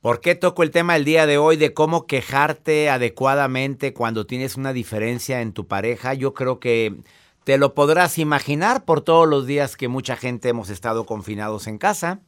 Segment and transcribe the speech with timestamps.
[0.00, 4.56] ¿Por qué toco el tema el día de hoy de cómo quejarte adecuadamente cuando tienes
[4.56, 6.14] una diferencia en tu pareja?
[6.14, 6.96] Yo creo que
[7.44, 11.78] te lo podrás imaginar por todos los días que mucha gente hemos estado confinados en
[11.78, 12.20] casa.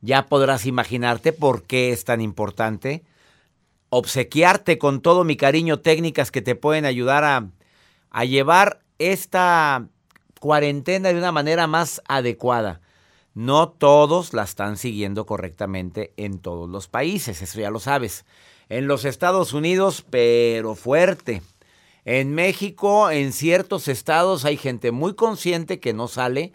[0.00, 3.04] Ya podrás imaginarte por qué es tan importante
[3.88, 7.48] obsequiarte con todo mi cariño técnicas que te pueden ayudar a,
[8.10, 9.86] a llevar esta
[10.40, 12.80] cuarentena de una manera más adecuada.
[13.34, 18.24] No todos la están siguiendo correctamente en todos los países, eso ya lo sabes.
[18.68, 21.42] En los Estados Unidos, pero fuerte.
[22.04, 26.52] En México, en ciertos estados hay gente muy consciente que no sale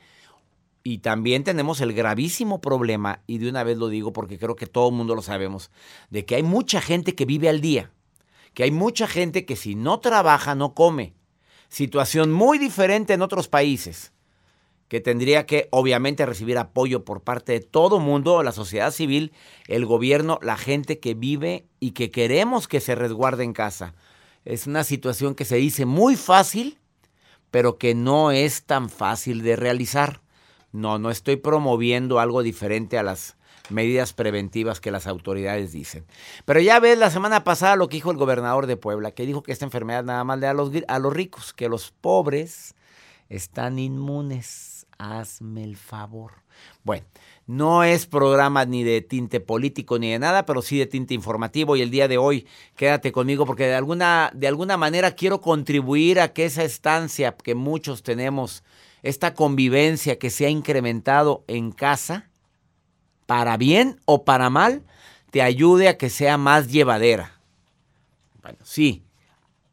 [0.81, 4.65] y también tenemos el gravísimo problema, y de una vez lo digo porque creo que
[4.65, 5.71] todo el mundo lo sabemos,
[6.09, 7.91] de que hay mucha gente que vive al día,
[8.53, 11.13] que hay mucha gente que si no trabaja no come.
[11.67, 14.13] Situación muy diferente en otros países
[14.89, 19.31] que tendría que obviamente recibir apoyo por parte de todo mundo, la sociedad civil,
[19.67, 23.93] el gobierno, la gente que vive y que queremos que se resguarde en casa.
[24.45, 26.79] Es una situación que se dice muy fácil,
[27.51, 30.21] pero que no es tan fácil de realizar.
[30.71, 33.37] No, no estoy promoviendo algo diferente a las
[33.69, 36.03] medidas preventivas que las autoridades dicen.
[36.45, 39.43] Pero ya ves la semana pasada lo que dijo el gobernador de Puebla, que dijo
[39.43, 42.73] que esta enfermedad nada más le da a los, a los ricos, que los pobres
[43.29, 44.68] están inmunes
[44.99, 46.33] hazme el favor.
[46.83, 47.05] Bueno,
[47.47, 51.75] no es programa ni de tinte político ni de nada, pero sí de tinte informativo
[51.75, 52.45] y el día de hoy
[52.75, 57.55] quédate conmigo porque de alguna, de alguna manera quiero contribuir a que esa estancia que
[57.55, 58.63] muchos tenemos,
[59.01, 62.29] esta convivencia que se ha incrementado en casa,
[63.25, 64.83] para bien o para mal,
[65.31, 67.39] te ayude a que sea más llevadera.
[68.41, 69.03] Bueno, sí,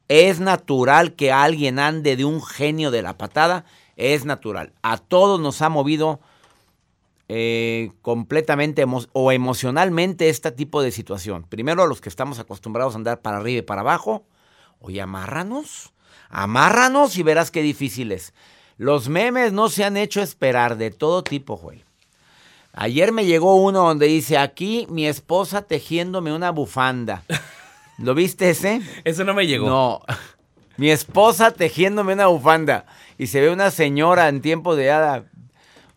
[0.09, 3.65] es natural que alguien ande de un genio de la patada
[3.97, 4.73] es natural.
[4.83, 6.21] A todos nos ha movido
[7.29, 11.45] eh, completamente o emocionalmente este tipo de situación.
[11.49, 14.25] Primero a los que estamos acostumbrados a andar para arriba y para abajo.
[14.81, 15.93] Oye, amárranos.
[16.29, 18.33] Amárranos y verás qué difícil es.
[18.79, 21.85] Los memes no se han hecho esperar de todo tipo, Joel.
[22.73, 27.25] Ayer me llegó uno donde dice, aquí mi esposa tejiéndome una bufanda.
[27.99, 28.83] ¿Lo viste ese?
[29.05, 29.69] Eso no me llegó.
[29.69, 30.03] No.
[30.77, 32.85] Mi esposa tejiéndome una bufanda.
[33.19, 35.25] Y se ve una señora en tiempo de hada,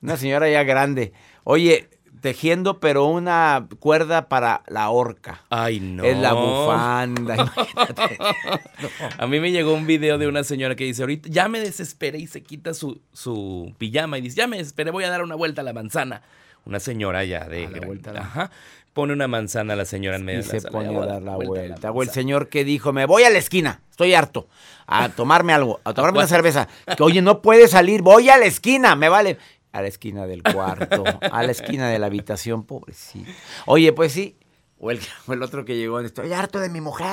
[0.02, 1.12] una señora ya grande.
[1.44, 1.90] Oye,
[2.22, 5.42] tejiendo, pero una cuerda para la horca.
[5.50, 6.04] Ay, no.
[6.04, 7.52] Es la bufanda.
[9.18, 12.20] A mí me llegó un video de una señora que dice, ahorita ya me desesperé
[12.20, 15.36] y se quita su, su pijama y dice, ya me desesperé, voy a dar una
[15.36, 16.22] vuelta a la manzana.
[16.66, 17.66] Una señora ya de...
[17.66, 18.52] A la vuelta a la- Ajá.
[18.94, 20.72] Pone una manzana a la señora en medio Y de se la sala.
[20.72, 21.92] pone a dar la vuelta.
[21.92, 24.48] O el señor que dijo, me voy a la esquina, estoy harto,
[24.88, 26.68] a tomarme algo, a tomarme una cerveza.
[26.98, 29.38] Que oye, no puede salir, voy a la esquina, me vale.
[29.72, 33.30] a la esquina del cuarto, a la esquina de la habitación, pobrecito.
[33.68, 34.36] Oye, pues sí.
[34.82, 37.08] O el, o el otro que llegó, estoy harto de mi mujer.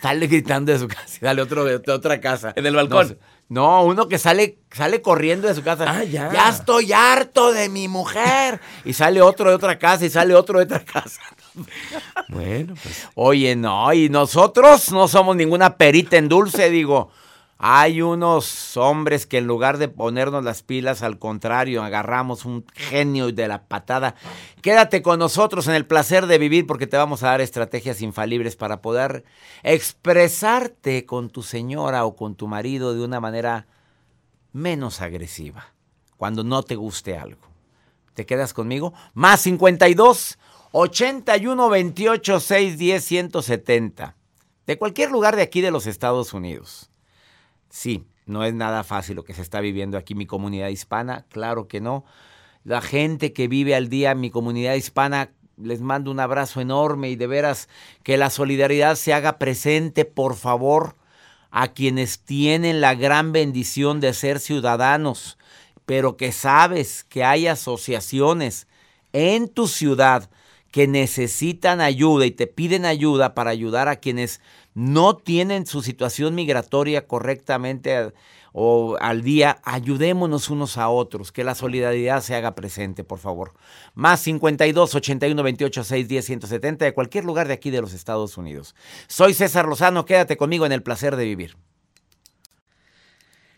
[0.00, 1.18] Sale gritando de su casa.
[1.20, 2.52] Sale otro de, de otra casa.
[2.56, 3.08] En el balcón.
[3.08, 3.14] No,
[3.48, 5.84] uno que sale, sale corriendo de su casa.
[5.88, 6.32] Ah, ya.
[6.32, 8.60] Ya estoy harto de mi mujer.
[8.84, 11.20] Y sale otro de otra casa y sale otro de otra casa.
[12.28, 13.08] Bueno, pues.
[13.14, 17.10] Oye, no, y nosotros no somos ninguna perita en dulce, digo.
[17.58, 23.32] Hay unos hombres que en lugar de ponernos las pilas, al contrario, agarramos un genio
[23.32, 24.14] de la patada.
[24.60, 28.56] Quédate con nosotros en el placer de vivir porque te vamos a dar estrategias infalibles
[28.56, 29.24] para poder
[29.62, 33.66] expresarte con tu señora o con tu marido de una manera
[34.52, 35.72] menos agresiva,
[36.18, 37.40] cuando no te guste algo.
[38.12, 38.92] ¿Te quedas conmigo?
[39.14, 40.38] Más 52
[40.72, 44.16] 81 28 610 170.
[44.66, 46.90] De cualquier lugar de aquí de los Estados Unidos.
[47.76, 51.68] Sí, no es nada fácil lo que se está viviendo aquí mi comunidad hispana, claro
[51.68, 52.06] que no.
[52.64, 57.10] La gente que vive al día en mi comunidad hispana, les mando un abrazo enorme
[57.10, 57.68] y de veras
[58.02, 60.96] que la solidaridad se haga presente, por favor,
[61.50, 65.36] a quienes tienen la gran bendición de ser ciudadanos,
[65.84, 68.68] pero que sabes que hay asociaciones
[69.12, 70.30] en tu ciudad
[70.76, 74.42] que necesitan ayuda y te piden ayuda para ayudar a quienes
[74.74, 78.12] no tienen su situación migratoria correctamente
[78.52, 83.54] o al día, ayudémonos unos a otros, que la solidaridad se haga presente, por favor.
[83.94, 88.36] Más 52 81 28 6 10 170 de cualquier lugar de aquí de los Estados
[88.36, 88.74] Unidos.
[89.06, 91.56] Soy César Lozano, quédate conmigo en el placer de vivir.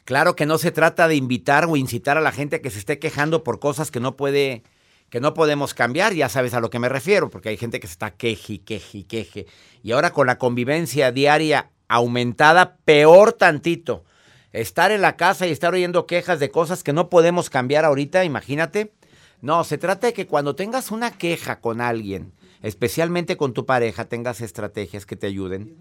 [0.04, 2.78] Claro que no se trata de invitar o incitar a la gente a que se
[2.78, 4.62] esté quejando por cosas que no puede
[5.10, 7.86] que no podemos cambiar, ya sabes a lo que me refiero, porque hay gente que
[7.86, 9.46] se está queje, queje, queje.
[9.82, 14.04] Y ahora con la convivencia diaria aumentada, peor tantito.
[14.52, 18.24] Estar en la casa y estar oyendo quejas de cosas que no podemos cambiar ahorita,
[18.24, 18.92] imagínate.
[19.40, 22.32] No, se trata de que cuando tengas una queja con alguien,
[22.62, 25.76] especialmente con tu pareja, tengas estrategias que te ayuden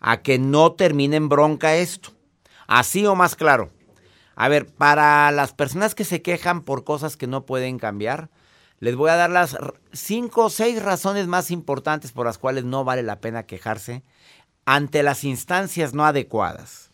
[0.00, 2.10] a que no termine en bronca esto.
[2.66, 3.70] Así o más claro.
[4.36, 8.30] A ver, para las personas que se quejan por cosas que no pueden cambiar,
[8.80, 9.56] les voy a dar las
[9.92, 14.02] cinco o seis razones más importantes por las cuales no vale la pena quejarse
[14.64, 16.90] ante las instancias no adecuadas.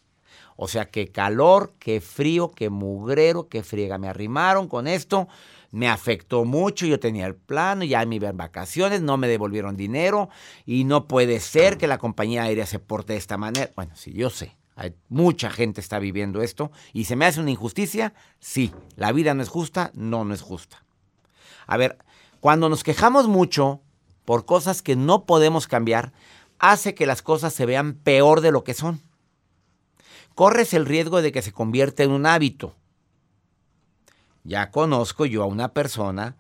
[0.56, 3.96] O sea, que calor, que frío, que mugrero, que friega.
[3.96, 5.26] Me arrimaron con esto,
[5.70, 10.28] me afectó mucho, yo tenía el plano, ya me iba vacaciones, no me devolvieron dinero
[10.66, 13.70] y no puede ser que la compañía aérea se porte de esta manera.
[13.74, 14.56] Bueno, sí, yo sé.
[14.76, 18.12] Hay, mucha gente está viviendo esto y se me hace una injusticia.
[18.38, 20.84] Sí, la vida no es justa, no, no es justa.
[21.70, 21.98] A ver,
[22.40, 23.80] cuando nos quejamos mucho
[24.24, 26.12] por cosas que no podemos cambiar,
[26.58, 29.00] hace que las cosas se vean peor de lo que son.
[30.34, 32.74] Corres el riesgo de que se convierta en un hábito.
[34.42, 36.36] Ya conozco yo a una persona,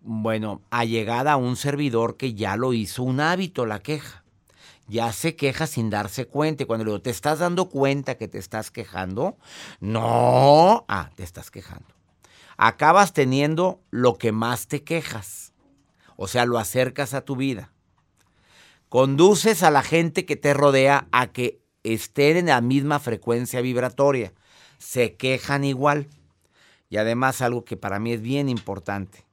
[0.00, 4.22] bueno, allegada a un servidor que ya lo hizo un hábito la queja.
[4.86, 6.62] Ya se queja sin darse cuenta.
[6.62, 9.38] Y cuando le digo, ¿te estás dando cuenta que te estás quejando?
[9.80, 10.84] No.
[10.86, 11.95] Ah, te estás quejando
[12.56, 15.52] acabas teniendo lo que más te quejas.
[16.16, 17.72] O sea, lo acercas a tu vida.
[18.88, 24.32] Conduces a la gente que te rodea a que estén en la misma frecuencia vibratoria.
[24.78, 26.08] Se quejan igual.
[26.88, 29.24] Y además algo que para mí es bien importante.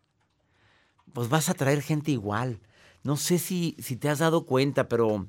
[1.14, 2.60] Pues vas a traer gente igual.
[3.04, 5.28] No sé si, si te has dado cuenta, pero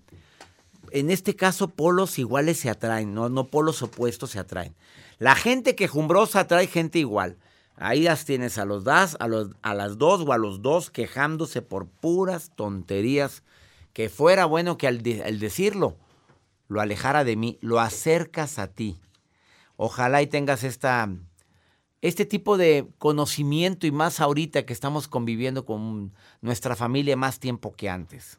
[0.90, 4.75] en este caso polos iguales se atraen, no, no polos opuestos se atraen.
[5.19, 7.37] La gente quejumbrosa atrae gente igual.
[7.76, 10.90] Ahí las tienes a los das, a, los, a las dos o a los dos
[10.90, 13.43] quejándose por puras tonterías.
[13.93, 15.97] Que fuera bueno que al, al decirlo
[16.69, 18.99] lo alejara de mí, lo acercas a ti.
[19.76, 21.09] Ojalá y tengas esta,
[22.00, 27.73] este tipo de conocimiento y más ahorita que estamos conviviendo con nuestra familia más tiempo
[27.73, 28.38] que antes.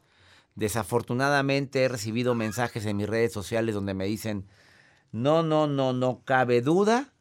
[0.56, 4.46] Desafortunadamente he recibido mensajes en mis redes sociales donde me dicen,
[5.12, 7.14] no, no, no, no cabe duda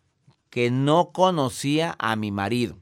[0.55, 2.79] que no conocía a mi marido.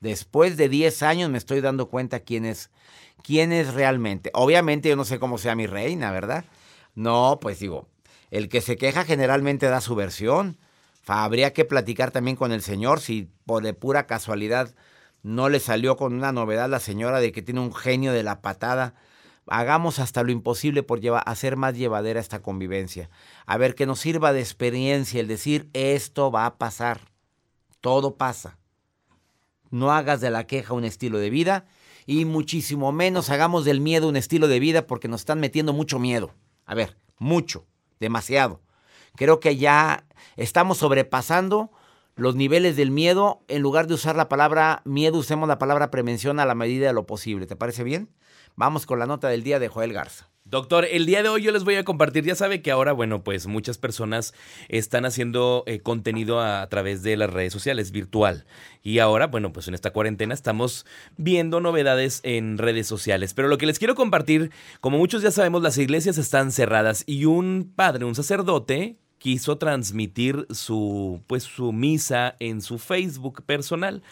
[0.00, 2.70] Después de 10 años me estoy dando cuenta quién es,
[3.22, 4.30] quién es realmente.
[4.34, 6.44] Obviamente yo no sé cómo sea mi reina, ¿verdad?
[6.94, 7.88] No, pues digo,
[8.30, 10.58] el que se queja generalmente da su versión.
[11.06, 14.74] Habría que platicar también con el señor si por de pura casualidad
[15.22, 18.42] no le salió con una novedad la señora de que tiene un genio de la
[18.42, 18.92] patada
[19.46, 23.10] hagamos hasta lo imposible por hacer más llevadera esta convivencia.
[23.46, 27.00] A ver, que nos sirva de experiencia el decir, esto va a pasar.
[27.80, 28.58] Todo pasa.
[29.70, 31.66] No hagas de la queja un estilo de vida
[32.06, 35.98] y muchísimo menos hagamos del miedo un estilo de vida porque nos están metiendo mucho
[35.98, 36.32] miedo.
[36.64, 37.66] A ver, mucho,
[38.00, 38.60] demasiado.
[39.16, 40.04] Creo que ya
[40.36, 41.70] estamos sobrepasando
[42.16, 46.40] los niveles del miedo, en lugar de usar la palabra miedo, usemos la palabra prevención
[46.40, 47.46] a la medida de lo posible.
[47.46, 48.08] ¿Te parece bien?
[48.58, 50.30] Vamos con la nota del día de Joel Garza.
[50.46, 53.22] Doctor, el día de hoy yo les voy a compartir, ya sabe que ahora, bueno,
[53.22, 54.32] pues muchas personas
[54.68, 58.46] están haciendo eh, contenido a, a, través de las redes sociales, virtual.
[58.82, 60.86] Y ahora, bueno, pues en esta cuarentena estamos
[61.18, 63.34] viendo novedades en redes sociales.
[63.34, 67.26] Pero lo que les quiero compartir, como muchos ya sabemos, las iglesias están cerradas y
[67.26, 74.02] un padre, un sacerdote, quiso transmitir su, pues, su misa en su Facebook personal.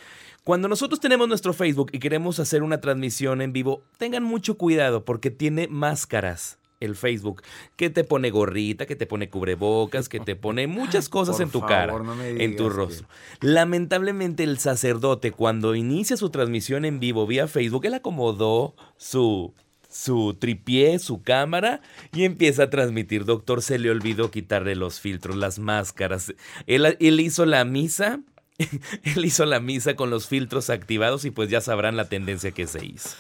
[0.45, 5.03] Cuando nosotros tenemos nuestro Facebook y queremos hacer una transmisión en vivo, tengan mucho cuidado
[5.03, 7.43] porque tiene máscaras el Facebook,
[7.77, 11.51] que te pone gorrita, que te pone cubrebocas, que te pone muchas cosas Por en
[11.51, 13.09] tu favor, cara, no me en tu rostro.
[13.41, 19.55] Lamentablemente el sacerdote cuando inicia su transmisión en vivo vía Facebook, él acomodó su
[19.89, 21.81] su tripié, su cámara
[22.13, 23.25] y empieza a transmitir.
[23.25, 26.35] Doctor, se le olvidó quitarle los filtros, las máscaras.
[26.67, 28.21] Él, él hizo la misa
[29.03, 32.67] él hizo la misa con los filtros activados y pues ya sabrán la tendencia que
[32.67, 33.11] se hizo.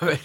[0.00, 0.20] A ver,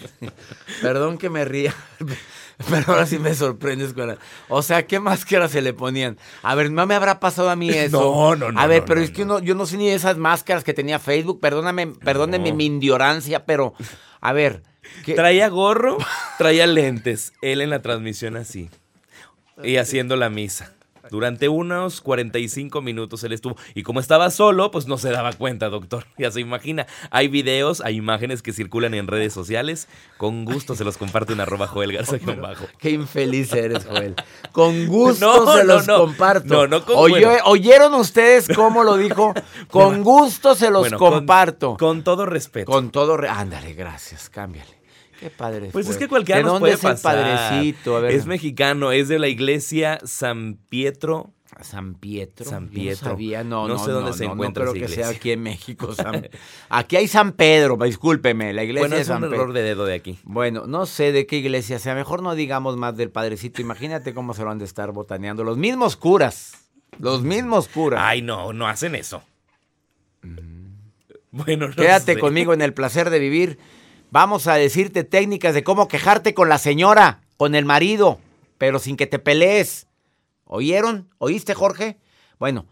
[0.80, 1.74] perdón que me ría,
[2.70, 6.16] pero ahora sí me sorprendes con la- O sea, ¿qué máscaras se le ponían?
[6.42, 8.00] A ver, no me habrá pasado a mí eso.
[8.00, 9.36] No, no, no, A ver, no, pero no, es que no.
[9.36, 11.40] uno- yo no sé ni esas máscaras que tenía Facebook.
[11.40, 13.74] Perdóname, perdónenme mi ignorancia, pero
[14.20, 14.62] a ver.
[15.04, 15.98] ¿qué- Traía gorro,
[16.38, 17.32] traía lentes.
[17.42, 18.70] Él en la transmisión así.
[19.64, 20.72] Y haciendo la misa.
[21.10, 23.56] Durante unos 45 minutos él estuvo.
[23.74, 26.04] Y como estaba solo, pues no se daba cuenta, doctor.
[26.18, 26.86] Ya se imagina.
[27.10, 29.88] Hay videos, hay imágenes que circulan en redes sociales.
[30.16, 32.66] Con gusto se los comparto en arroba Joel Garza bajo.
[32.78, 34.14] Qué infeliz eres, Joel.
[34.52, 35.98] Con gusto No, se no, los no.
[35.98, 36.46] comparto.
[36.54, 37.42] No, no con- Oye- bueno.
[37.46, 39.34] ¿Oyeron ustedes cómo lo dijo?
[39.70, 41.76] Con gusto se los Bueno, con- comparto.
[41.78, 42.70] Con, todo respeto.
[42.70, 43.16] Con todo.
[43.16, 44.81] re- Ándale, gracias, cámbiale.
[45.22, 45.68] Qué padre.
[45.72, 45.94] Pues fue.
[45.94, 47.16] es que cualquiera ¿De nos dónde puede es pasar.
[47.18, 47.96] el padrecito?
[47.96, 48.10] A ver.
[48.12, 51.32] Es mexicano, es de la iglesia San Pietro.
[51.60, 52.44] San Pietro.
[52.46, 53.04] San Pietro.
[53.08, 55.08] No, sabía, no, No no, sé dónde no, se encuentra No creo esa que sea
[55.10, 55.94] aquí en México.
[55.94, 56.28] San-
[56.70, 59.42] Aquí hay San Pedro, discúlpeme, la iglesia Bueno, de es San un Pedro.
[59.42, 60.18] error de dedo de aquí.
[60.24, 61.94] Bueno, no sé de qué iglesia sea.
[61.94, 63.60] Mejor no digamos más del padrecito.
[63.60, 65.44] Imagínate cómo se lo han de estar botaneando.
[65.44, 66.52] Los mismos curas.
[66.98, 68.00] Los mismos curas.
[68.02, 69.22] Ay, no, no hacen eso.
[71.30, 72.18] Bueno, no Quédate sé.
[72.20, 73.58] conmigo en el placer de vivir.
[74.12, 78.20] Vamos a decirte técnicas de cómo quejarte con la señora, con el marido,
[78.58, 79.86] pero sin que te pelees.
[80.44, 81.08] ¿Oyeron?
[81.16, 81.98] ¿Oíste, Jorge?
[82.38, 82.66] Bueno,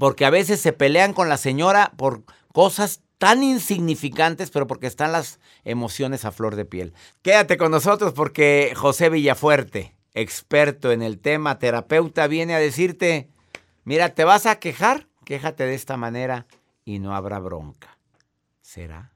[0.00, 5.12] porque a veces se pelean con la señora por cosas tan insignificantes, pero porque están
[5.12, 6.92] las emociones a flor de piel.
[7.22, 13.30] Quédate con nosotros porque José Villafuerte, experto en el tema, terapeuta, viene a decirte,
[13.84, 15.06] mira, ¿te vas a quejar?
[15.24, 16.48] Quéjate de esta manera
[16.84, 17.96] y no habrá bronca.
[18.60, 19.12] ¿Será?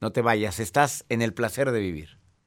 [0.00, 2.19] No te vayas, estás en el placer de vivir.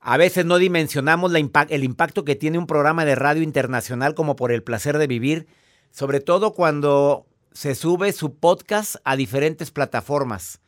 [0.00, 4.52] A veces no dimensionamos el impacto que tiene un programa de radio internacional como por
[4.52, 5.46] el placer de vivir
[5.90, 10.60] sobre todo cuando se sube su podcast a diferentes plataformas.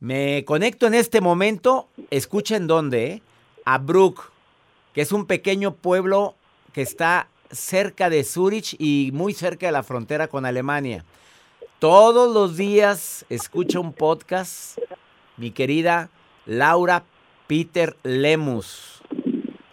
[0.00, 3.22] Me conecto en este momento, escuchen dónde, ¿eh?
[3.64, 4.30] a Brook,
[4.92, 6.36] que es un pequeño pueblo
[6.72, 11.04] que está cerca de Zurich y muy cerca de la frontera con Alemania.
[11.78, 14.78] Todos los días escucha un podcast
[15.36, 16.10] mi querida
[16.46, 17.04] Laura
[17.46, 19.02] Peter Lemus.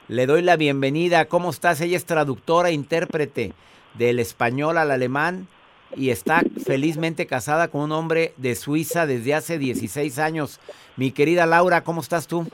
[0.10, 1.26] Le doy la bienvenida.
[1.26, 1.80] ¿Cómo estás?
[1.80, 3.54] Ella es traductora, e intérprete
[3.94, 5.48] del español al alemán
[5.96, 10.60] y está felizmente casada con un hombre de Suiza desde hace 16 años.
[10.98, 12.46] Mi querida Laura, ¿cómo estás tú?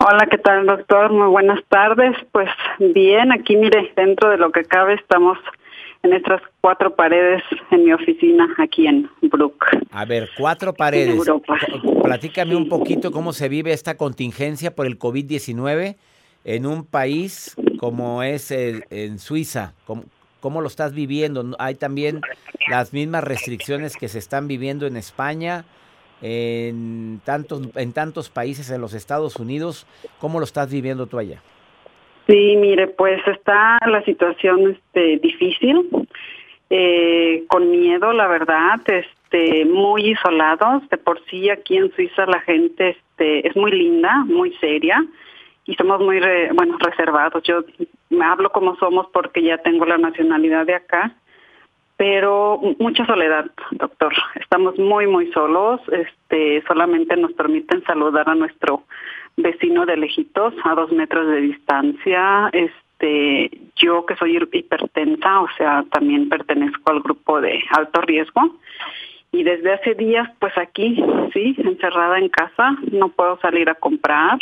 [0.00, 1.12] Hola, ¿qué tal, doctor?
[1.12, 2.16] Muy buenas tardes.
[2.32, 2.48] Pues
[2.80, 5.38] bien, aquí mire, dentro de lo que cabe estamos
[6.02, 9.64] en estas cuatro paredes en mi oficina aquí en Brook.
[9.90, 11.20] A ver, cuatro paredes.
[12.02, 15.96] Platícame un poquito cómo se vive esta contingencia por el COVID-19
[16.44, 19.74] en un país como es en Suiza.
[19.86, 20.04] ¿Cómo,
[20.40, 21.54] ¿Cómo lo estás viviendo?
[21.60, 22.20] Hay también
[22.68, 25.64] las mismas restricciones que se están viviendo en España,
[26.20, 29.86] en tantos, en tantos países en los Estados Unidos.
[30.18, 31.40] ¿Cómo lo estás viviendo tú allá?
[32.32, 35.86] Sí, mire, pues está la situación este, difícil,
[36.70, 40.88] eh, con miedo, la verdad, este, muy isolados.
[40.88, 45.04] De por sí aquí en Suiza la gente este, es muy linda, muy seria
[45.66, 46.20] y somos muy,
[46.54, 47.42] bueno, reservados.
[47.42, 47.64] Yo
[48.08, 51.12] me hablo como somos porque ya tengo la nacionalidad de acá,
[51.98, 54.14] pero mucha soledad, doctor.
[54.36, 55.82] Estamos muy, muy solos.
[55.92, 58.84] Este, solamente nos permiten saludar a nuestro
[59.36, 62.50] vecino de lejitos a dos metros de distancia.
[62.52, 68.56] Este, yo que soy hipertensa, o sea, también pertenezco al grupo de alto riesgo.
[69.32, 74.38] Y desde hace días, pues aquí, sí, encerrada en casa, no puedo salir a comprar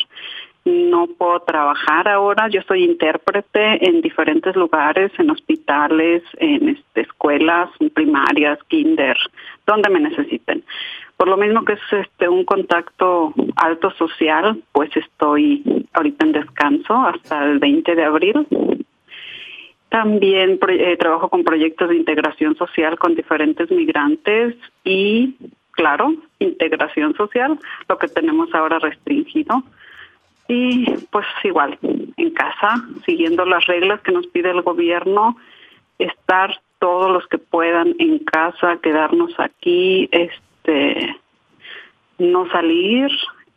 [0.64, 2.48] no puedo trabajar ahora.
[2.48, 9.16] Yo soy intérprete en diferentes lugares, en hospitales, en este, escuelas primarias, kinder,
[9.66, 10.62] donde me necesiten.
[11.20, 15.62] Por lo mismo que es este un contacto alto social, pues estoy
[15.92, 18.46] ahorita en descanso hasta el 20 de abril.
[19.90, 25.36] También eh, trabajo con proyectos de integración social con diferentes migrantes y,
[25.72, 29.62] claro, integración social, lo que tenemos ahora restringido
[30.48, 31.78] y pues igual,
[32.16, 35.36] en casa, siguiendo las reglas que nos pide el gobierno,
[35.98, 40.49] estar todos los que puedan en casa, quedarnos aquí, este,
[42.18, 43.10] no salir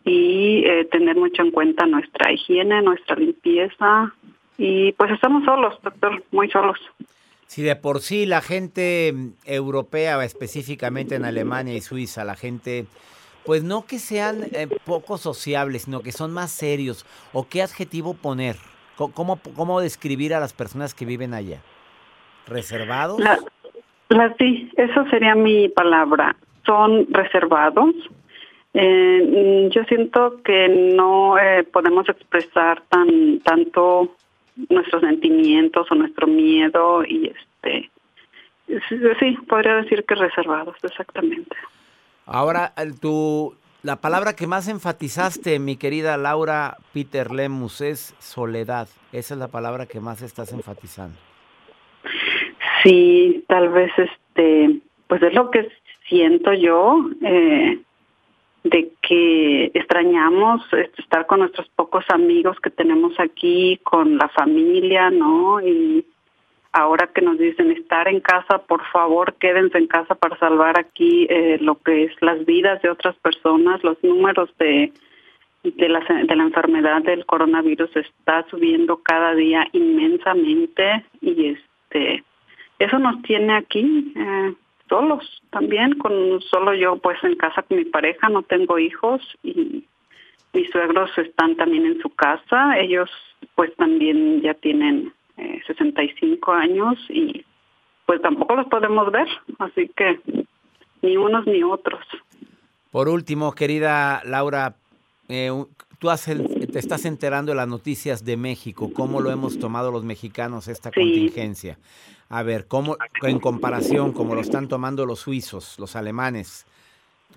[0.06, 4.14] y eh, tener mucho en cuenta nuestra higiene, nuestra limpieza.
[4.58, 6.80] Y pues estamos solos, doctor, muy solos.
[7.48, 9.14] Si de por sí la gente
[9.46, 12.86] europea, específicamente en Alemania y Suiza, la gente
[13.46, 17.06] pues no que sean eh, poco sociables, sino que son más serios.
[17.34, 18.56] ¿O qué adjetivo poner?
[18.96, 21.60] ¿Cómo, cómo describir a las personas que viven allá?
[22.48, 23.20] ¿Reservados?
[23.20, 23.40] La,
[24.38, 26.36] sí, eso sería mi palabra.
[26.66, 27.94] Son reservados.
[28.74, 34.16] Eh, yo siento que no eh, podemos expresar tan tanto
[34.70, 37.90] nuestros sentimientos o nuestro miedo y este
[38.90, 41.56] sí podría decir que reservados exactamente
[42.26, 48.88] Ahora, tu, la palabra que más enfatizaste, mi querida Laura Peter Lemus, es soledad.
[49.12, 51.18] Esa es la palabra que más estás enfatizando.
[52.82, 55.70] Sí, tal vez este, pues es lo que
[56.08, 57.80] siento yo, eh,
[58.64, 65.10] de que extrañamos este, estar con nuestros pocos amigos que tenemos aquí, con la familia,
[65.10, 65.60] ¿no?
[65.62, 66.06] Y
[66.72, 71.28] ahora que nos dicen estar en casa, por favor quédense en casa para salvar aquí
[71.30, 74.92] eh, lo que es las vidas de otras personas, los números de
[75.64, 82.24] de la, de la enfermedad del coronavirus está subiendo cada día inmensamente y este
[82.80, 84.54] eso nos tiene aquí eh,
[84.90, 89.86] solos también con solo yo pues en casa con mi pareja no tengo hijos y
[90.54, 93.10] mis suegros están también en su casa ellos
[93.56, 95.14] pues también ya tienen
[95.68, 97.46] 65 eh, años y
[98.06, 99.28] pues tampoco los podemos ver,
[99.60, 100.20] así que
[101.02, 102.04] ni unos ni otros.
[102.92, 104.76] Por último, querida Laura,
[105.30, 105.50] eh,
[106.00, 106.10] tú
[106.72, 110.92] te estás enterando de las noticias de México, cómo lo hemos tomado los mexicanos esta
[110.92, 111.78] contingencia.
[112.36, 116.66] A ver, cómo en comparación, cómo lo están tomando los suizos, los alemanes,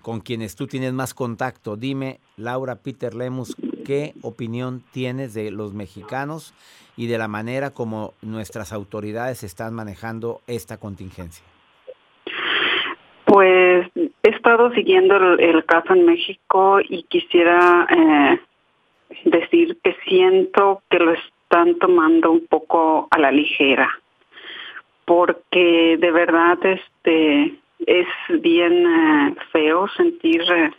[0.01, 1.77] con quienes tú tienes más contacto.
[1.77, 3.55] Dime, Laura Peter Lemus,
[3.85, 6.55] ¿qué opinión tienes de los mexicanos
[6.97, 11.45] y de la manera como nuestras autoridades están manejando esta contingencia?
[13.27, 18.41] Pues he estado siguiendo el, caso en México y quisiera eh,
[19.27, 23.91] decir que siento que lo están tomando un poco a la ligera,
[25.07, 27.55] porque de verdad este
[27.87, 28.09] es
[28.41, 30.73] bien eh, feo sentir eh,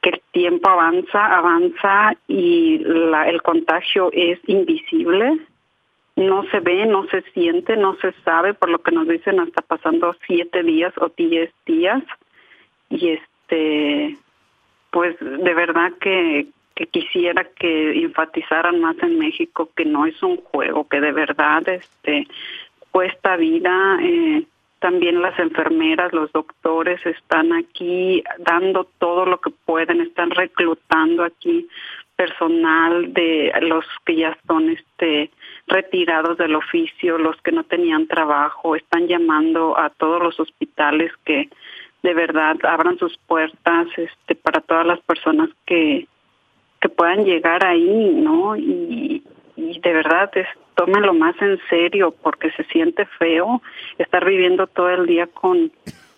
[0.00, 5.38] que el tiempo avanza, avanza y la, el contagio es invisible.
[6.16, 9.62] No se ve, no se siente, no se sabe, por lo que nos dicen hasta
[9.62, 12.02] pasando siete días o diez días.
[12.88, 14.16] Y este,
[14.90, 20.36] pues de verdad que, que quisiera que enfatizaran más en México que no es un
[20.36, 22.28] juego, que de verdad este
[22.94, 23.98] cuesta vida.
[24.00, 24.44] Eh,
[24.78, 31.66] también las enfermeras, los doctores están aquí dando todo lo que pueden, están reclutando aquí
[32.14, 35.30] personal de los que ya son este
[35.66, 41.48] retirados del oficio, los que no tenían trabajo, están llamando a todos los hospitales que
[42.04, 46.06] de verdad abran sus puertas este para todas las personas que
[46.80, 48.54] que puedan llegar ahí, ¿no?
[48.54, 49.24] Y,
[49.56, 53.62] y de verdad es tómenlo más en serio porque se siente feo
[53.98, 55.72] estar viviendo todo el día con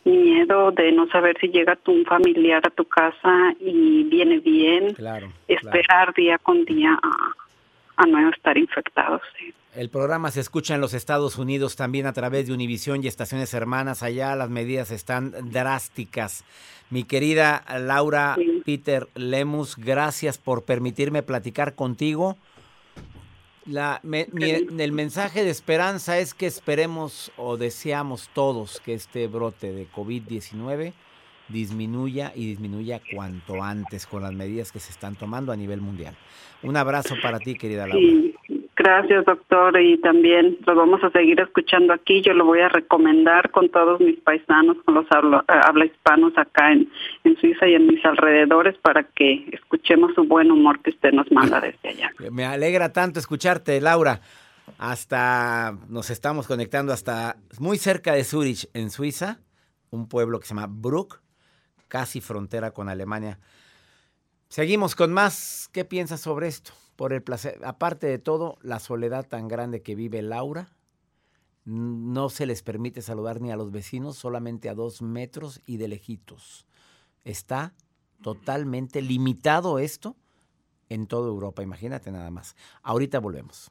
[0.05, 4.95] miedo de no saber si llega tu un familiar a tu casa y viene bien.
[4.95, 5.29] Claro.
[5.49, 9.21] Esperar día con día a, a no estar infectados.
[9.38, 9.53] Sí.
[9.75, 13.53] El programa se escucha en los Estados Unidos también a través de Univisión y estaciones
[13.53, 14.03] hermanas.
[14.03, 16.45] Allá las medidas están drásticas.
[16.88, 18.62] Mi querida Laura Sí.
[18.64, 22.37] Peter Lemus, gracias por permitirme platicar contigo.
[23.66, 24.50] La, me- mi-
[24.81, 30.92] el mensaje de esperanza es que esperemos o deseamos todos que este brote de COVID-19
[31.48, 36.16] disminuya y disminuya cuanto antes con las medidas que se están tomando a nivel mundial.
[36.62, 38.05] Un abrazo para ti, querida Laura.
[38.07, 38.35] Sí,
[38.76, 42.22] gracias doctor y también lo vamos a seguir escuchando aquí.
[42.22, 46.36] Yo lo voy a recomendar con todos mis paisanos, con los habla, eh, habla hispanos
[46.36, 46.88] acá en,
[47.24, 51.30] en Suiza y en mis alrededores para que escuchemos su buen humor que usted nos
[51.32, 52.12] manda desde allá.
[52.30, 54.20] Me alegra tanto escucharte, Laura.
[54.78, 59.38] Hasta nos estamos conectando hasta muy cerca de Zurich, en Suiza,
[59.90, 61.20] un pueblo que se llama Bruck,
[61.88, 63.38] casi frontera con Alemania.
[64.48, 65.68] Seguimos con más.
[65.72, 66.72] ¿Qué piensas sobre esto?
[66.96, 70.76] Por el placer, aparte de todo, la soledad tan grande que vive Laura,
[71.64, 75.88] no se les permite saludar ni a los vecinos, solamente a dos metros y de
[75.88, 76.66] lejitos.
[77.24, 77.74] Está
[78.22, 80.16] totalmente limitado esto
[80.88, 82.54] en toda Europa, imagínate nada más.
[82.82, 83.70] Ahorita volvemos.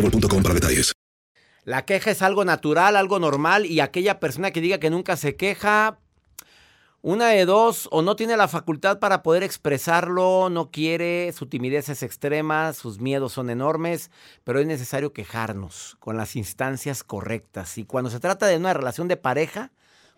[1.63, 5.35] La queja es algo natural, algo normal y aquella persona que diga que nunca se
[5.35, 5.99] queja,
[7.03, 11.89] una de dos, o no tiene la facultad para poder expresarlo, no quiere, su timidez
[11.89, 14.11] es extrema, sus miedos son enormes,
[14.43, 17.79] pero es necesario quejarnos con las instancias correctas.
[17.79, 19.71] Y cuando se trata de una relación de pareja,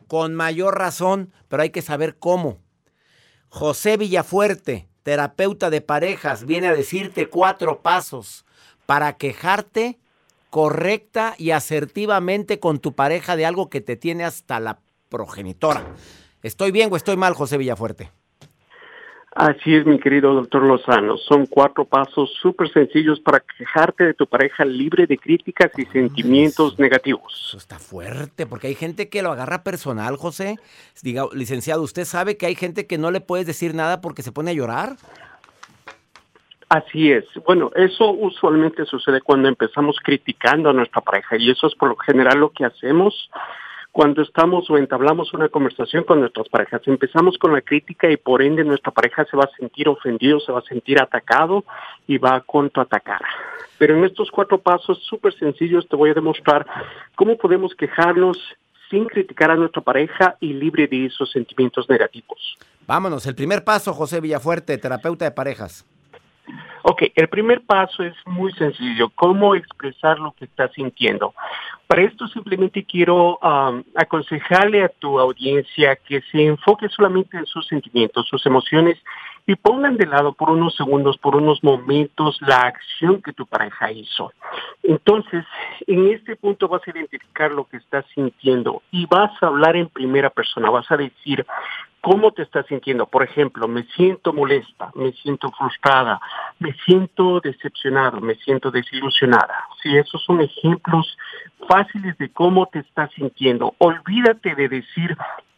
[0.07, 2.59] con mayor razón, pero hay que saber cómo.
[3.47, 8.42] José Villafuerte, terapeuta de parejas, viene a decirte cuatro pasos
[8.85, 9.97] para quejarte
[10.49, 15.83] correcta y asertivamente con tu pareja de algo que te tiene hasta la progenitora.
[16.43, 18.11] ¿Estoy bien o estoy mal, José Villafuerte?
[19.35, 21.17] Así es, mi querido doctor Lozano.
[21.17, 26.77] Son cuatro pasos súper sencillos para quejarte de tu pareja libre de críticas y sentimientos
[26.77, 27.47] negativos.
[27.47, 30.59] Eso está fuerte, porque hay gente que lo agarra personal, José.
[31.01, 34.31] Diga, licenciado, ¿usted sabe que hay gente que no le puedes decir nada porque se
[34.31, 34.97] pone a llorar?
[36.69, 37.25] Así es.
[37.45, 41.95] Bueno, eso usualmente sucede cuando empezamos criticando a nuestra pareja y eso es por lo
[41.97, 43.29] general lo que hacemos
[43.93, 46.81] cuando estamos o entablamos una conversación con nuestras parejas.
[46.87, 50.51] Empezamos con la crítica y por ende nuestra pareja se va a sentir ofendido, se
[50.51, 51.63] va a sentir atacado
[52.07, 53.21] y va a contraatacar.
[53.77, 56.65] Pero en estos cuatro pasos súper sencillos te voy a demostrar
[57.15, 58.39] cómo podemos quejarnos
[58.89, 62.57] sin criticar a nuestra pareja y libre de esos sentimientos negativos.
[62.87, 65.85] Vámonos, el primer paso, José Villafuerte, terapeuta de parejas.
[66.85, 71.33] Ok, el primer paso es muy sencillo, cómo expresar lo que estás sintiendo.
[71.87, 77.65] Para esto simplemente quiero um, aconsejarle a tu audiencia que se enfoque solamente en sus
[77.67, 78.97] sentimientos, sus emociones
[79.45, 83.91] y pongan de lado por unos segundos, por unos momentos la acción que tu pareja
[83.91, 84.31] hizo.
[84.83, 85.45] Entonces,
[85.87, 89.89] en este punto vas a identificar lo que estás sintiendo y vas a hablar en
[89.89, 91.45] primera persona, vas a decir,
[92.03, 93.05] ¿Cómo te estás sintiendo?
[93.05, 96.19] Por ejemplo, me siento molesta, me siento frustrada,
[96.59, 99.69] me siento decepcionado, me siento desilusionada.
[99.81, 101.17] Si esos son ejemplos
[101.65, 103.73] fáciles de cómo te estás sintiendo.
[103.77, 105.15] Olvídate de decir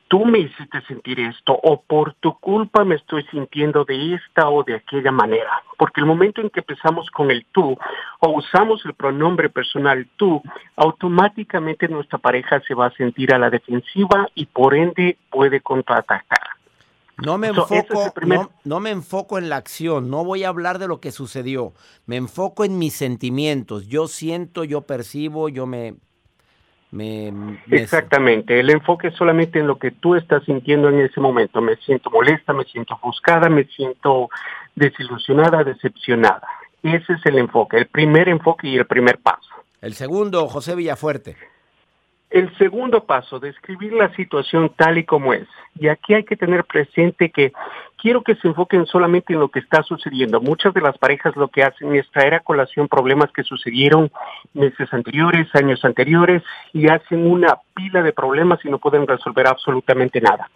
[0.07, 4.63] tú me hiciste sentir esto o por tu culpa me estoy sintiendo de esta o
[4.63, 5.63] de aquella manera.
[5.77, 7.77] Porque el momento en que empezamos con el tú
[8.19, 10.41] o usamos el pronombre personal tú,
[10.75, 16.39] automáticamente nuestra pareja se va a sentir a la defensiva y por ende puede contraatacar.
[17.17, 20.87] No me, enfoco, no, no me enfoco en la acción, no voy a hablar de
[20.89, 21.71] lo que sucedió,
[22.05, 25.95] me enfoco en mis sentimientos, yo siento, yo percibo, yo me,
[27.71, 31.61] Exactamente, el enfoque es solamente en lo que tú estás sintiendo en ese momento.
[31.61, 34.29] Me siento molesta, me siento buscada, me siento
[34.75, 36.47] desilusionada, decepcionada.
[36.83, 39.49] Ese es el enfoque, el primer enfoque y el primer paso.
[39.81, 41.35] El segundo, José Villafuerte.
[42.29, 45.47] El segundo paso, describir la situación tal y como es.
[45.79, 47.53] Y aquí hay que tener presente que
[47.97, 50.41] quiero que se enfoquen solamente en lo que está sucediendo.
[50.41, 54.11] Muchas de las parejas lo que hacen es traer a colación problemas que sucedieron
[54.53, 60.19] meses anteriores, años anteriores, y hacen una pila de problemas y no pueden resolver absolutamente
[60.19, 60.49] nada.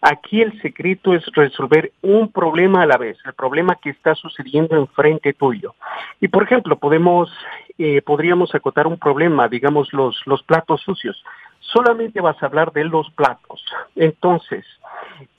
[0.00, 4.76] Aquí el secreto es resolver un problema a la vez, el problema que está sucediendo
[4.76, 5.74] enfrente tuyo.
[6.20, 7.30] Y por ejemplo, podemos,
[7.78, 11.22] eh, podríamos acotar un problema, digamos los, los platos sucios.
[11.60, 13.64] Solamente vas a hablar de los platos.
[13.96, 14.64] Entonces,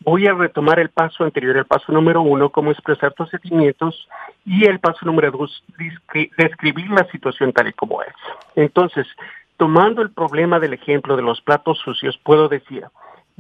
[0.02, 4.08] voy a retomar el paso anterior, el paso número uno, cómo expresar tus sentimientos,
[4.45, 5.63] y el paso número dos,
[6.38, 8.13] describir la situación tal y como es.
[8.56, 9.08] Entonces,
[9.56, 12.86] tomando el problema del ejemplo de los platos sucios, puedo decir,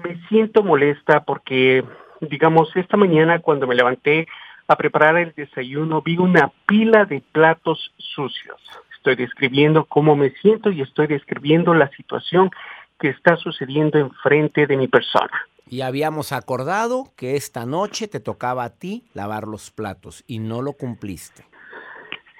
[0.03, 1.83] me siento molesta porque,
[2.21, 4.27] digamos, esta mañana cuando me levanté
[4.67, 8.61] a preparar el desayuno vi una pila de platos sucios.
[8.95, 12.51] Estoy describiendo cómo me siento y estoy describiendo la situación
[12.99, 15.31] que está sucediendo enfrente de mi persona.
[15.67, 20.61] Y habíamos acordado que esta noche te tocaba a ti lavar los platos y no
[20.61, 21.45] lo cumpliste.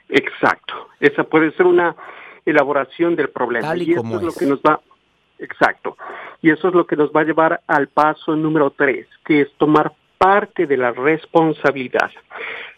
[0.10, 0.90] Exacto.
[1.00, 1.96] Esa puede ser una
[2.46, 3.68] elaboración del problema.
[3.68, 4.82] Tal y, como es lo que nos va
[5.40, 5.98] Exacto.
[6.42, 9.52] Y eso es lo que nos va a llevar al paso número tres, que es
[9.58, 12.12] tomar parte de la responsabilidad.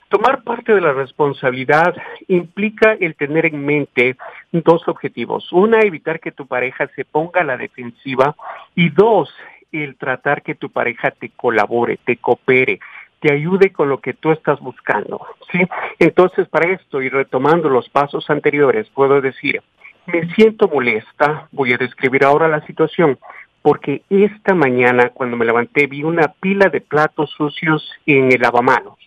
[0.09, 1.95] Tomar parte de la responsabilidad
[2.27, 4.17] implica el tener en mente
[4.51, 5.51] dos objetivos.
[5.53, 8.35] Una, evitar que tu pareja se ponga a la defensiva
[8.75, 9.33] y dos,
[9.71, 12.79] el tratar que tu pareja te colabore, te coopere,
[13.21, 15.25] te ayude con lo que tú estás buscando.
[15.51, 15.59] ¿sí?
[15.97, 19.61] Entonces, para esto y retomando los pasos anteriores, puedo decir,
[20.05, 23.19] me siento molesta, voy a describir ahora la situación,
[23.61, 28.97] porque esta mañana cuando me levanté vi una pila de platos sucios en el lavamanos.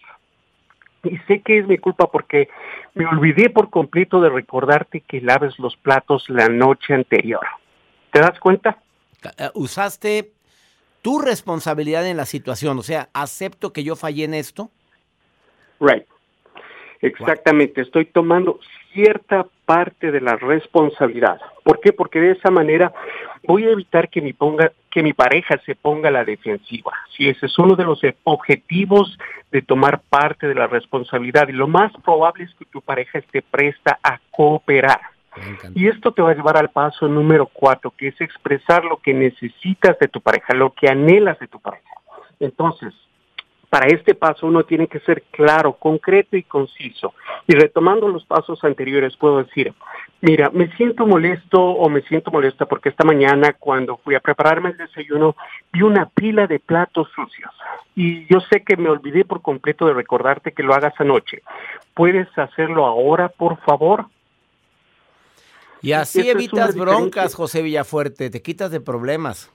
[1.02, 2.48] Y sé que es mi culpa porque
[2.94, 7.44] me olvidé por completo de recordarte que laves los platos la noche anterior.
[8.10, 8.78] ¿Te das cuenta?
[9.38, 10.32] Eh, usaste
[11.02, 14.70] tu responsabilidad en la situación, o sea, acepto que yo fallé en esto.
[15.78, 16.06] Right.
[17.02, 18.58] Exactamente, estoy tomando
[18.94, 21.38] cierta parte de la responsabilidad.
[21.62, 21.92] ¿Por qué?
[21.92, 22.92] Porque de esa manera
[23.46, 26.92] voy a evitar que mi, ponga, que mi pareja se ponga a la defensiva.
[27.14, 29.18] Si ese es uno de los objetivos
[29.50, 33.42] de tomar parte de la responsabilidad y lo más probable es que tu pareja esté
[33.42, 35.00] presta a cooperar.
[35.74, 39.12] Y esto te va a llevar al paso número cuatro, que es expresar lo que
[39.12, 41.90] necesitas de tu pareja, lo que anhelas de tu pareja.
[42.38, 42.94] Entonces,
[43.74, 47.12] para este paso uno tiene que ser claro, concreto y conciso.
[47.48, 49.74] Y retomando los pasos anteriores, puedo decir,
[50.20, 54.68] mira, me siento molesto o me siento molesta porque esta mañana cuando fui a prepararme
[54.68, 55.34] el desayuno
[55.72, 57.50] vi una pila de platos sucios.
[57.96, 61.42] Y yo sé que me olvidé por completo de recordarte que lo hagas anoche.
[61.94, 64.06] ¿Puedes hacerlo ahora, por favor?
[65.82, 69.50] Y así evitas broncas, José Villafuerte, te quitas de problemas.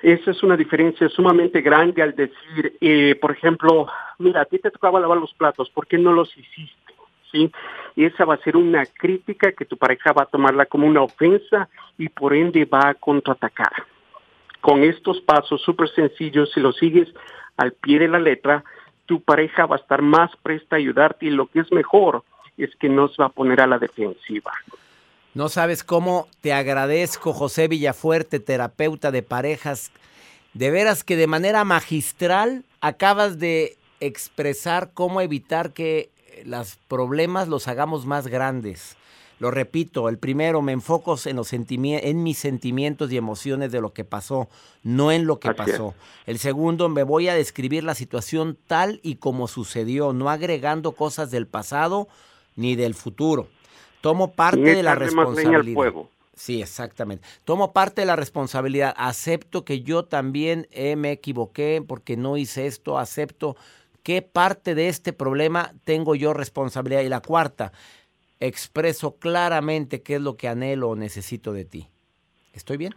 [0.00, 3.86] Esa es una diferencia sumamente grande al decir, eh, por ejemplo,
[4.18, 6.94] mira, a ti te tocaba lavar los platos, ¿por qué no los hiciste?
[7.32, 7.50] ¿Sí?
[7.96, 11.68] Esa va a ser una crítica que tu pareja va a tomarla como una ofensa
[11.96, 13.72] y por ende va a contraatacar.
[14.60, 17.08] Con estos pasos súper sencillos, si los sigues
[17.56, 18.64] al pie de la letra,
[19.06, 22.24] tu pareja va a estar más presta a ayudarte y lo que es mejor
[22.56, 24.52] es que no se va a poner a la defensiva.
[25.34, 29.90] No sabes cómo te agradezco, José Villafuerte, terapeuta de parejas.
[30.52, 36.10] De veras que de manera magistral acabas de expresar cómo evitar que
[36.44, 38.96] los problemas los hagamos más grandes.
[39.40, 43.92] Lo repito, el primero, me enfoco en, los en mis sentimientos y emociones de lo
[43.92, 44.48] que pasó,
[44.84, 45.94] no en lo que pasó.
[46.26, 51.32] El segundo, me voy a describir la situación tal y como sucedió, no agregando cosas
[51.32, 52.06] del pasado
[52.54, 53.48] ni del futuro.
[54.04, 55.94] Tomo parte de la responsabilidad.
[56.34, 57.26] Sí, exactamente.
[57.44, 58.92] Tomo parte de la responsabilidad.
[58.98, 62.98] Acepto que yo también me equivoqué porque no hice esto.
[62.98, 63.56] Acepto
[64.02, 67.00] qué parte de este problema tengo yo responsabilidad.
[67.00, 67.72] Y la cuarta,
[68.40, 71.88] expreso claramente qué es lo que anhelo o necesito de ti.
[72.52, 72.94] ¿Estoy bien?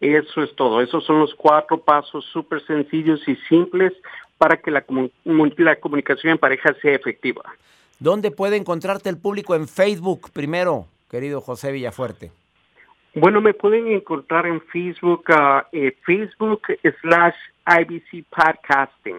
[0.00, 0.82] Eso es todo.
[0.82, 3.92] Esos son los cuatro pasos súper sencillos y simples
[4.38, 7.42] para que la, la comunicación en pareja sea efectiva.
[7.98, 12.30] ¿Dónde puede encontrarte el público en Facebook primero, querido José Villafuerte?
[13.14, 16.60] Bueno, me pueden encontrar en Facebook, uh, eh, Facebook
[17.00, 17.34] slash
[17.66, 19.16] IBC Podcasting.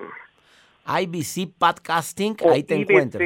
[0.85, 3.19] IBC Podcasting, ahí te encuentro.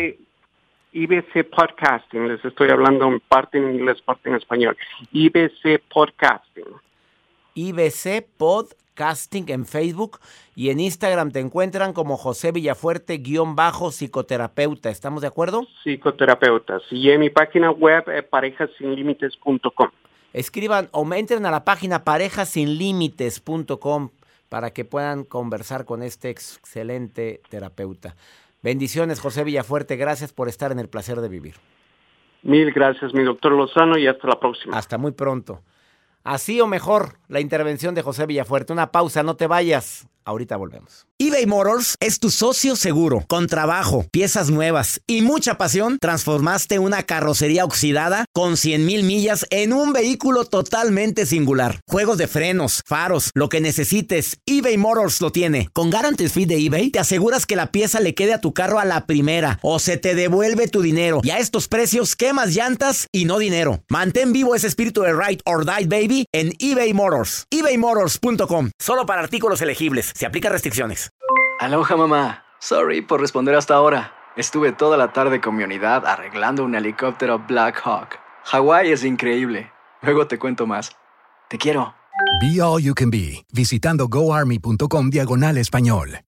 [0.93, 4.77] IBC Podcasting, les estoy hablando en parte en inglés, parte en español.
[5.11, 6.65] IBC Podcasting.
[7.55, 10.19] IBC Podcasting Casting en Facebook
[10.55, 14.91] y en Instagram te encuentran como José Villafuerte guion bajo psicoterapeuta.
[14.91, 15.65] ¿Estamos de acuerdo?
[15.83, 16.77] Psicoterapeuta.
[16.91, 19.89] Y en mi página web eh, parejasinlimites.com.
[20.33, 24.09] Escriban o entren a la página parejasinlimites.com
[24.49, 28.15] para que puedan conversar con este excelente terapeuta.
[28.61, 29.95] Bendiciones, José Villafuerte.
[29.95, 31.55] Gracias por estar en el placer de vivir.
[32.43, 34.77] Mil gracias, mi doctor Lozano, y hasta la próxima.
[34.77, 35.63] Hasta muy pronto.
[36.23, 38.73] Así o mejor, la intervención de José Villafuerte.
[38.73, 40.07] Una pausa, no te vayas.
[40.23, 43.23] Ahorita volvemos eBay Motors es tu socio seguro.
[43.27, 49.45] Con trabajo, piezas nuevas y mucha pasión, transformaste una carrocería oxidada con 100 mil millas
[49.51, 51.79] en un vehículo totalmente singular.
[51.87, 55.69] Juegos de frenos, faros, lo que necesites, eBay Motors lo tiene.
[55.73, 58.79] Con Guarantee Fee de eBay, te aseguras que la pieza le quede a tu carro
[58.79, 61.19] a la primera o se te devuelve tu dinero.
[61.21, 63.83] Y a estos precios, quemas llantas y no dinero.
[63.89, 67.45] Mantén vivo ese espíritu de Ride or Die Baby en eBay Motors.
[67.49, 68.71] ebaymotors.com.
[68.79, 70.11] Solo para artículos elegibles.
[70.15, 71.09] Se aplica restricciones.
[71.59, 72.43] Aloha mamá.
[72.59, 74.13] Sorry por responder hasta ahora.
[74.35, 78.19] Estuve toda la tarde con mi unidad arreglando un helicóptero Black Hawk.
[78.45, 79.71] Hawái es increíble.
[80.01, 80.91] Luego te cuento más.
[81.49, 81.93] Te quiero.
[82.41, 86.21] Be All You Can Be, visitando goarmy.com diagonal español.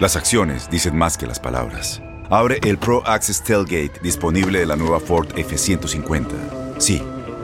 [0.00, 2.02] Las acciones dicen más que las palabras.
[2.30, 6.26] Abre el Pro Access Tailgate disponible de la nueva Ford F-150.
[6.78, 7.02] Sí,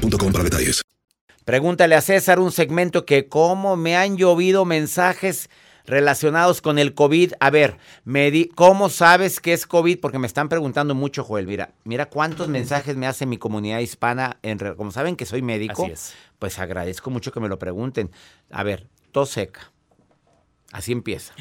[0.00, 0.82] para detalles.
[1.44, 5.48] Pregúntale a César un segmento que cómo me han llovido mensajes
[5.86, 7.34] relacionados con el COVID.
[7.38, 10.00] A ver, me ¿cómo sabes que es COVID?
[10.00, 11.46] Porque me están preguntando mucho, Joel.
[11.46, 14.38] Mira, mira cuántos mensajes me hace mi comunidad hispana.
[14.42, 15.88] En, como saben que soy médico,
[16.38, 18.10] pues agradezco mucho que me lo pregunten.
[18.50, 19.72] A ver, tos seca.
[20.72, 21.32] Así empieza.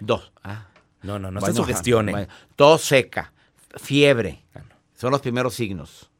[0.00, 0.32] Dos.
[0.42, 0.66] Ah.
[1.02, 2.26] No, no, no se sugestione.
[2.56, 3.32] tos seca,
[3.76, 4.44] fiebre.
[4.94, 6.10] Son los primeros signos.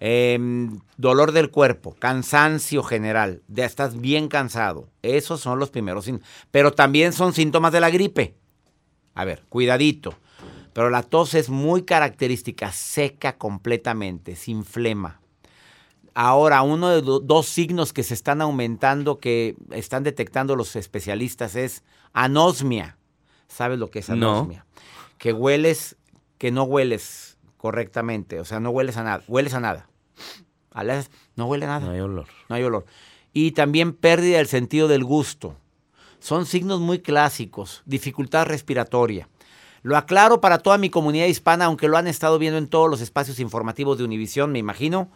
[0.00, 4.88] Em, dolor del cuerpo, cansancio general, ya estás bien cansado.
[5.02, 6.28] Esos son los primeros síntomas.
[6.50, 8.34] Pero también son síntomas de la gripe.
[9.14, 10.14] A ver, cuidadito.
[10.72, 15.20] Pero la tos es muy característica, seca completamente, sin flema.
[16.14, 21.54] Ahora, uno de los dos signos que se están aumentando, que están detectando los especialistas,
[21.56, 22.96] es anosmia.
[23.48, 24.14] ¿Sabes lo que es No.
[24.14, 24.64] anosmia?
[25.18, 25.96] Que hueles,
[26.38, 27.29] que no hueles
[27.60, 28.40] correctamente.
[28.40, 29.22] O sea, no hueles a nada.
[29.28, 29.88] Hueles a nada.
[30.72, 31.86] A las- No huele a nada.
[31.86, 32.26] No hay olor.
[32.48, 32.86] No hay olor.
[33.32, 35.56] Y también pérdida del sentido del gusto.
[36.20, 37.82] Son signos muy clásicos.
[37.84, 39.28] Dificultad respiratoria.
[39.82, 43.00] Lo aclaro para toda mi comunidad hispana, aunque lo han estado viendo en todos los
[43.00, 45.10] espacios informativos de Univisión, me imagino.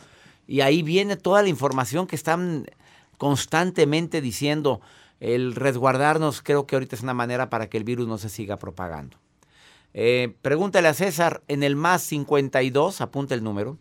[0.46, 2.66] Y ahí viene toda la información que están
[3.18, 4.80] constantemente diciendo.
[5.20, 8.58] El resguardarnos creo que ahorita es una manera para que el virus no se siga
[8.58, 9.16] propagando.
[9.94, 13.78] Eh, pregúntale a César en el más 52, apunta el número,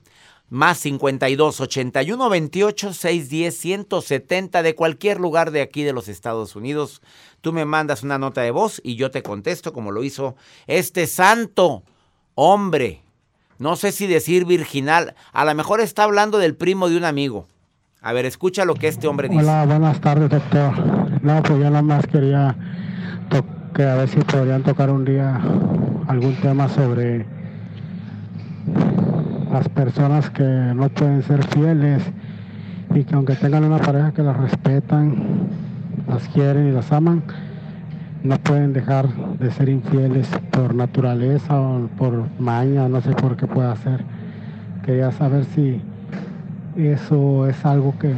[0.49, 7.01] más 52 81 28 610 170 de cualquier lugar de aquí de los Estados Unidos.
[7.41, 10.35] Tú me mandas una nota de voz y yo te contesto como lo hizo
[10.67, 11.81] este santo
[12.35, 13.01] hombre.
[13.57, 17.47] No sé si decir virginal, a lo mejor está hablando del primo de un amigo.
[18.01, 19.41] A ver, escucha lo que este hombre dice.
[19.41, 21.23] Hola, buenas tardes, doctor.
[21.23, 22.55] No, pues yo nada más quería
[23.73, 25.41] que a ver si podrían tocar un día
[26.13, 27.25] algún tema sobre
[29.51, 32.03] las personas que no pueden ser fieles
[32.93, 35.15] y que aunque tengan una pareja que las respetan,
[36.07, 37.23] las quieren y las aman,
[38.23, 39.07] no pueden dejar
[39.39, 44.01] de ser infieles por naturaleza o por maña, no sé por qué pueda ser.
[44.85, 45.81] Quería saber si
[46.77, 48.13] eso es algo que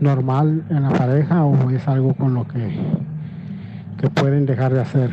[0.00, 2.74] normal en la pareja o es algo con lo que,
[3.98, 5.10] que pueden dejar de hacer.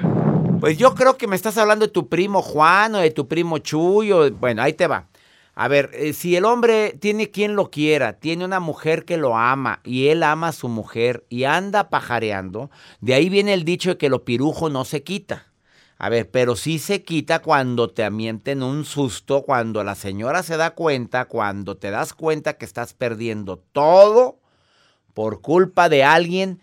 [0.59, 3.59] Pues yo creo que me estás hablando de tu primo Juan o de tu primo
[3.59, 4.11] Chuy.
[4.11, 5.07] o- Bueno, ahí te va.
[5.55, 9.37] A ver, eh, si el hombre tiene quien lo quiera, tiene una mujer que lo
[9.37, 12.69] ama y él ama a su mujer y anda pajareando,
[13.01, 15.47] de ahí viene el dicho de que lo pirujo no se quita.
[15.97, 20.55] A ver, pero sí se quita cuando te mienten un susto, cuando la señora se
[20.55, 24.39] da cuenta, cuando te das cuenta que estás perdiendo todo
[25.13, 26.61] por culpa de alguien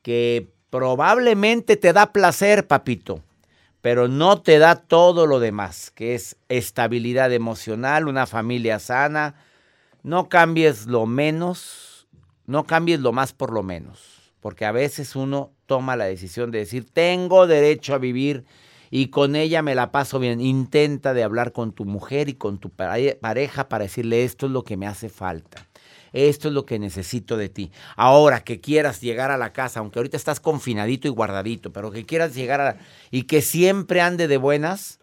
[0.00, 3.20] que probablemente te da placer, papito,
[3.82, 9.34] pero no te da todo lo demás, que es estabilidad emocional, una familia sana.
[10.02, 12.06] No cambies lo menos,
[12.46, 16.58] no cambies lo más por lo menos, porque a veces uno toma la decisión de
[16.60, 18.44] decir, tengo derecho a vivir
[18.90, 20.40] y con ella me la paso bien.
[20.40, 24.52] Intenta de hablar con tu mujer y con tu pare- pareja para decirle, esto es
[24.52, 25.66] lo que me hace falta.
[26.12, 27.70] Esto es lo que necesito de ti.
[27.96, 32.06] Ahora que quieras llegar a la casa, aunque ahorita estás confinadito y guardadito, pero que
[32.06, 32.76] quieras llegar a...
[33.10, 35.00] y que siempre ande de buenas,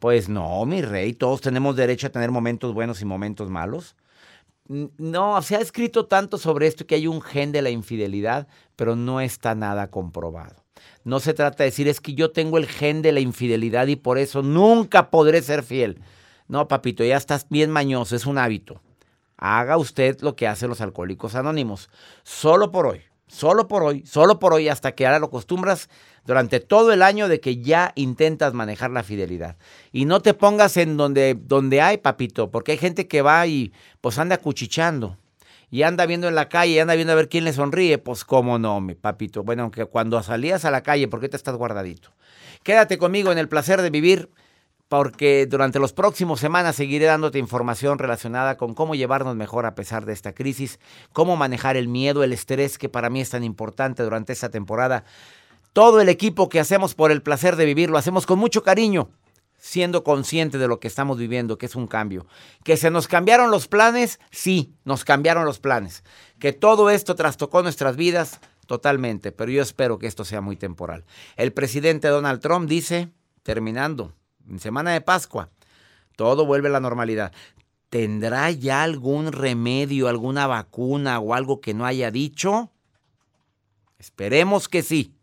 [0.00, 3.96] pues no, mi rey, todos tenemos derecho a tener momentos buenos y momentos malos.
[4.66, 8.46] No, se ha escrito tanto sobre esto que hay un gen de la infidelidad,
[8.76, 10.64] pero no está nada comprobado.
[11.04, 13.96] No se trata de decir es que yo tengo el gen de la infidelidad y
[13.96, 16.00] por eso nunca podré ser fiel.
[16.48, 18.80] No, papito, ya estás bien mañoso, es un hábito.
[19.42, 21.88] Haga usted lo que hacen los alcohólicos anónimos.
[22.22, 25.88] Solo por hoy, solo por hoy, solo por hoy, hasta que ahora lo acostumbras
[26.26, 29.56] durante todo el año de que ya intentas manejar la fidelidad.
[29.92, 33.72] Y no te pongas en donde, donde hay, papito, porque hay gente que va y
[34.02, 35.16] pues anda cuchichando.
[35.70, 37.96] Y anda viendo en la calle, y anda viendo a ver quién le sonríe.
[37.96, 39.42] Pues cómo no, mi papito.
[39.42, 42.10] Bueno, aunque cuando salías a la calle, ¿por qué te estás guardadito?
[42.62, 44.28] Quédate conmigo en el placer de vivir
[44.90, 50.04] porque durante las próximas semanas seguiré dándote información relacionada con cómo llevarnos mejor a pesar
[50.04, 50.80] de esta crisis,
[51.12, 55.04] cómo manejar el miedo, el estrés que para mí es tan importante durante esta temporada.
[55.72, 59.10] Todo el equipo que hacemos por el placer de vivir lo hacemos con mucho cariño,
[59.58, 62.26] siendo consciente de lo que estamos viviendo, que es un cambio.
[62.64, 66.02] Que se nos cambiaron los planes, sí, nos cambiaron los planes.
[66.40, 71.04] Que todo esto trastocó nuestras vidas, totalmente, pero yo espero que esto sea muy temporal.
[71.36, 73.10] El presidente Donald Trump dice,
[73.44, 74.14] terminando,
[74.48, 75.50] en semana de Pascua,
[76.16, 77.32] todo vuelve a la normalidad.
[77.88, 82.70] ¿Tendrá ya algún remedio, alguna vacuna o algo que no haya dicho?
[83.98, 85.16] Esperemos que sí.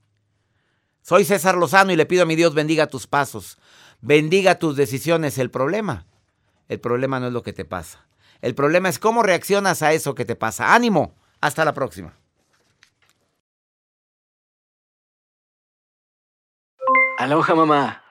[1.02, 3.58] Soy César Lozano y le pido a mi Dios bendiga tus pasos,
[4.02, 5.38] bendiga tus decisiones.
[5.38, 6.06] El problema,
[6.68, 8.08] el problema no es lo que te pasa.
[8.42, 10.76] El problema es cómo reaccionas a eso que te pasa.
[10.76, 11.16] Ánimo.
[11.40, 12.14] Hasta la próxima.
[17.18, 18.07] Aloha mamá.